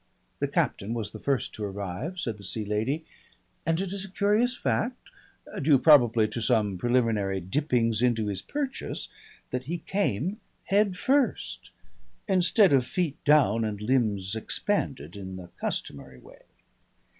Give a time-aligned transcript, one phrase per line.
[0.39, 3.05] The captain was the first to arrive, said the Sea Lady,
[3.67, 4.97] and it is a curious fact,
[5.61, 9.09] due probably to some preliminary dippings into his purchase,
[9.51, 11.69] that he came head first,
[12.27, 16.45] instead of feet down and limbs expanded in the customary way....